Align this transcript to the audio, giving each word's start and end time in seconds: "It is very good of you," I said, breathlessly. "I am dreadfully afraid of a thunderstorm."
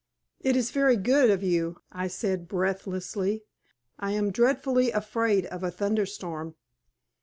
"It 0.39 0.55
is 0.57 0.71
very 0.71 0.97
good 0.97 1.29
of 1.29 1.43
you," 1.43 1.81
I 1.91 2.07
said, 2.07 2.47
breathlessly. 2.47 3.43
"I 3.99 4.13
am 4.13 4.31
dreadfully 4.31 4.89
afraid 4.89 5.45
of 5.45 5.61
a 5.63 5.69
thunderstorm." 5.69 6.55